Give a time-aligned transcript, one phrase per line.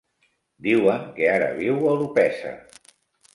[0.67, 2.55] Diuen que ara viu a Orpesa.